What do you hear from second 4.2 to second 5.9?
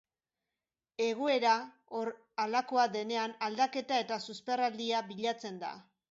susperraldia bilatzen da.